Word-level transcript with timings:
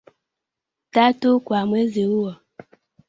tatu 0.91 1.39
kwa 1.39 1.65
mwezi 1.65 2.03
huo 2.03 2.35